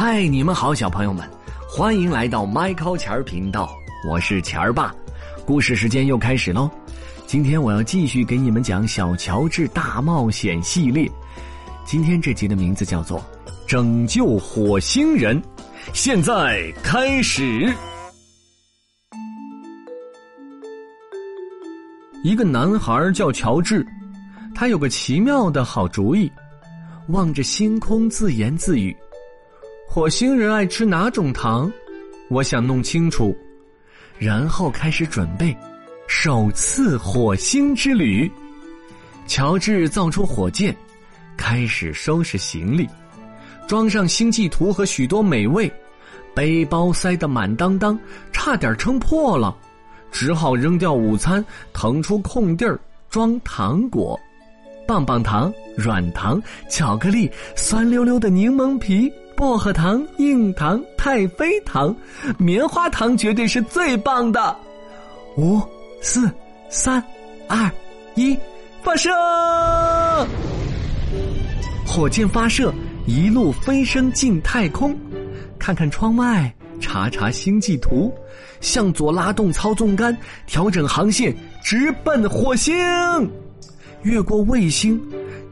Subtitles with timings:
[0.00, 1.28] 嗨，你们好，小朋友们，
[1.68, 3.68] 欢迎来到麦考钱儿频道，
[4.08, 4.94] 我是钱儿爸。
[5.44, 6.70] 故事时间又开始喽，
[7.26, 11.10] 今天我要继续给你们讲《小乔治大冒险》系列。
[11.84, 13.18] 今天这集的名字叫做
[13.66, 15.42] 《拯救火星人》，
[15.92, 17.68] 现在开始。
[22.22, 23.84] 一个男孩叫乔治，
[24.54, 26.30] 他有个奇妙的好主意，
[27.08, 28.96] 望着星空自言自语。
[29.98, 31.68] 火星人爱吃哪种糖？
[32.28, 33.36] 我想弄清楚，
[34.16, 35.54] 然后开始准备
[36.06, 38.30] 首次火星之旅。
[39.26, 40.74] 乔治造出火箭，
[41.36, 42.88] 开始收拾行李，
[43.66, 45.68] 装上星际图和许多美味，
[46.32, 47.98] 背包塞得满当当，
[48.30, 49.52] 差点撑破了，
[50.12, 52.78] 只好扔掉午餐，腾出空地儿
[53.10, 54.16] 装糖果，
[54.88, 59.12] 棒棒糖、软糖、巧克力、酸溜溜的柠檬皮。
[59.36, 61.94] 薄荷糖、硬糖、太妃糖、
[62.38, 64.56] 棉花糖绝对是最棒的。
[65.36, 65.62] 五、
[66.00, 66.28] 四、
[66.68, 67.00] 三、
[67.46, 67.70] 二、
[68.16, 68.36] 一，
[68.82, 69.10] 发射！
[71.86, 72.74] 火箭发射，
[73.06, 74.98] 一路飞升进太空。
[75.56, 78.12] 看看窗外，查查星际图，
[78.60, 80.16] 向左拉动操纵杆，
[80.48, 82.74] 调整航线，直奔火星。
[84.02, 85.00] 越过卫星，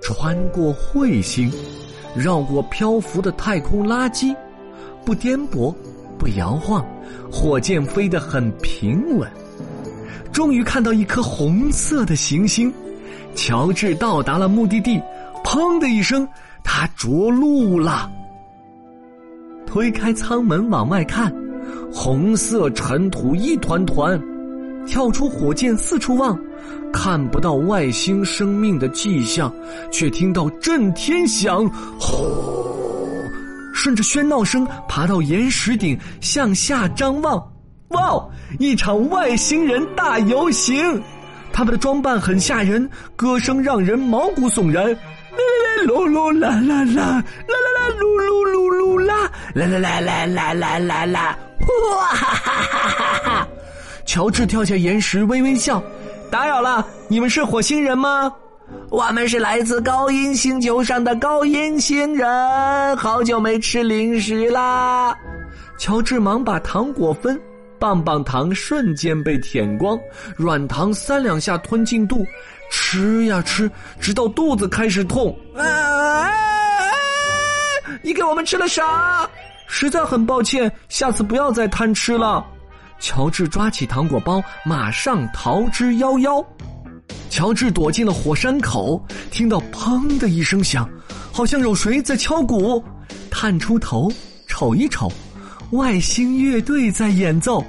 [0.00, 1.50] 穿过彗星。
[2.16, 4.34] 绕过漂浮的太空垃圾，
[5.04, 5.72] 不颠簸，
[6.18, 6.84] 不摇晃，
[7.30, 9.30] 火箭飞得很平稳。
[10.32, 12.72] 终于看到一颗红色的行星，
[13.34, 15.00] 乔治到达了目的地。
[15.44, 16.26] 砰的一声，
[16.64, 18.10] 他着陆了。
[19.66, 21.32] 推开舱门往外看，
[21.92, 24.20] 红色尘土一团团。
[24.86, 26.38] 跳出火箭四处望，
[26.92, 29.52] 看不到外星生命的迹象，
[29.90, 31.68] 却听到震天响，
[32.00, 32.26] 呼！
[33.74, 37.36] 顺着喧闹声爬到岩石顶，向下张望，
[37.88, 38.26] 哇！
[38.58, 41.00] 一场外星人大游行，
[41.52, 44.96] 他们的装扮很吓人，歌声让人毛骨悚然，啦
[45.76, 53.48] 啦噜啦啦啦，啦啦啦噜噜噜噜啦，啦啦啦啦啦啦啦啦，哇哈哈哈哈哈！
[54.06, 55.82] 乔治跳下岩石，微微笑
[56.30, 58.32] ：“打扰了，你们是火星人吗？
[58.90, 65.16] 我们是来自高音星球上的高音星人，好久没吃零食啦。”
[65.78, 67.40] 乔治忙把糖果分，
[67.78, 69.98] 棒棒糖瞬间被舔光，
[70.36, 72.26] 软糖三两下吞进肚，
[72.70, 75.34] 吃呀吃，直到肚子开始痛。
[75.56, 76.30] 啊！
[78.02, 79.28] 你给我们吃了啥？
[79.66, 82.44] 实在很抱歉，下次不要再贪吃了。
[83.00, 86.44] 乔治抓起糖果包，马上逃之夭夭。
[87.30, 90.88] 乔治躲进了火山口，听到“砰”的一声响，
[91.32, 92.82] 好像有谁在敲鼓。
[93.30, 94.10] 探出头
[94.46, 95.10] 瞅一瞅，
[95.70, 97.64] 外星乐队在演奏，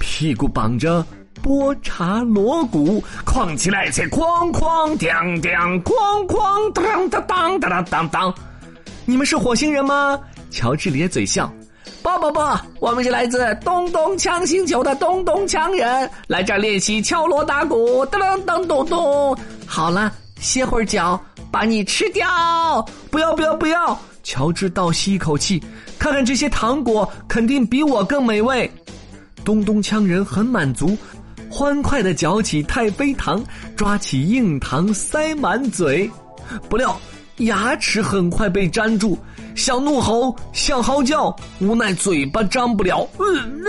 [0.00, 1.06] 屁股绑着
[1.40, 8.34] 波查锣鼓，哐起来才哐哐当当，哐哐当当当当当当。
[9.04, 10.18] 你们是火星人吗？
[10.50, 11.52] 乔治咧嘴笑。
[12.04, 12.40] 不不不，
[12.80, 19.38] 我们是来自东东锵星球的东东锵人，来这儿练习敲锣打鼓，噔噔噔咚咚。
[19.64, 21.18] 好了，歇会儿脚，
[21.50, 22.86] 把你吃掉。
[23.10, 23.98] 不要不要不要！
[24.22, 25.62] 乔治倒吸一口气，
[25.98, 28.70] 看看这些糖果，肯定比我更美味。
[29.42, 30.94] 东东锵人很满足，
[31.50, 33.42] 欢快的嚼起太妃糖，
[33.76, 36.10] 抓起硬糖塞满嘴，
[36.68, 37.00] 不料
[37.38, 39.18] 牙齿很快被粘住。
[39.54, 43.62] 想怒吼，想嚎叫，无奈嘴巴张不了，嗯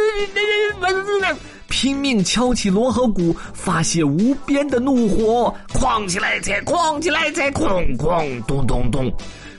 [1.68, 9.12] 拼命敲起锣和鼓，发泄无边的怒火，哐起来才，哐起来才，哐哐咚咚咚。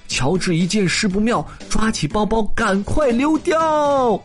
[0.08, 4.20] 乔治一见势不妙，抓起包包赶快溜掉。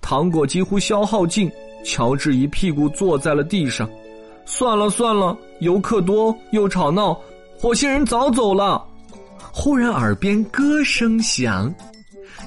[0.00, 1.50] 糖果几乎消耗尽，
[1.84, 3.88] 乔治一屁股坐在了地上。
[4.44, 7.18] 算了算了，游客多又吵闹，
[7.58, 8.84] 火星人早走了。
[9.60, 11.74] 忽然，耳边歌声响，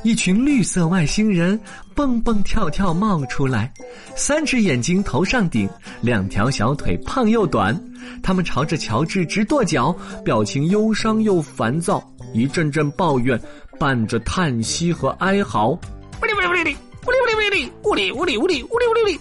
[0.02, 1.60] 一群绿色外星人
[1.94, 3.70] 蹦蹦跳跳冒出来，
[4.16, 5.70] 三只眼睛头上顶，
[6.00, 7.78] 两条小腿胖又短。
[8.24, 9.94] 他们朝着乔治直跺脚，
[10.24, 12.02] 表情忧伤又烦躁，
[12.34, 13.38] 一阵阵抱怨，
[13.78, 15.72] 伴着叹息和哀嚎。
[15.72, 19.20] 呜哩呜哩呜哩哩，呜哩呜哩呜哩哩，呜哩呜哩呜哩呜哩呜哩哩。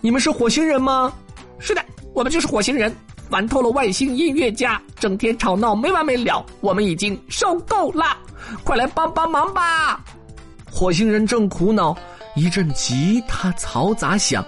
[0.00, 1.12] 你们是火星人吗？
[1.58, 1.84] 是的，
[2.14, 2.94] 我们就是火星人。
[3.28, 8.04] 烦透了外星音乐家，整天吵闹没完没了，我们已经受够了，
[8.62, 10.00] 快来帮帮忙吧！
[10.70, 11.96] 火星人正苦恼，
[12.36, 14.44] 一阵吉他嘈杂响，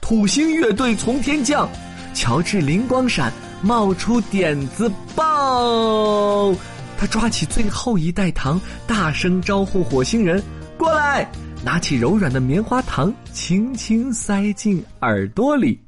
[0.00, 1.68] 土星乐队从天降，
[2.14, 3.30] 乔治灵光闪，
[3.60, 6.56] 冒出点子棒，
[6.96, 10.42] 他抓起最后一袋糖，大声招呼火星人
[10.78, 11.30] 过来，
[11.62, 15.83] 拿起柔软的棉花糖，轻轻塞进耳朵里。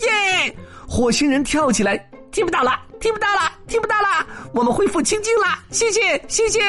[0.00, 0.56] 耶！
[0.86, 1.96] 火星人跳起来，
[2.30, 6.60] 听不到了，听不到了，听不到了，我们恢复清净了，谢谢，谢谢。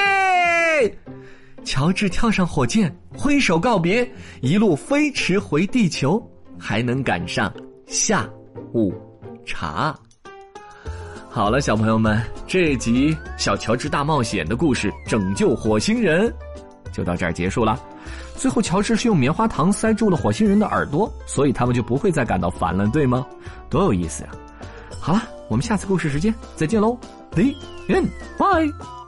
[1.63, 4.10] 乔治跳上火箭，挥手告别，
[4.42, 6.21] 一路飞驰回地球，
[6.60, 7.54] 还能赶上
[7.88, 8.27] 下
[8.74, 8.94] 午
[9.45, 9.95] 茶。
[11.30, 16.27] 好了，小朋友们，这集《小乔治大冒险》的故事《拯救火星人》
[16.92, 17.80] 就到这儿结束了。
[18.36, 23.26] 最后，乔治是用棉花糖塞住了火星人的耳朵，所以他们就不会再感到烦了，对吗？
[23.70, 24.30] 多有意思呀！
[25.00, 26.98] 好了，我们下次故事时间再见喽
[27.32, 27.44] ，The
[27.88, 28.99] end，bye。